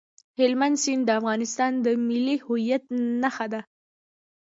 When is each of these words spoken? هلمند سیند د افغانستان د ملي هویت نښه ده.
هلمند 0.39 0.75
سیند 0.83 1.03
د 1.05 1.09
افغانستان 1.19 1.71
د 1.85 1.87
ملي 2.07 2.37
هویت 2.45 2.83
نښه 3.21 3.45
ده. 3.53 3.61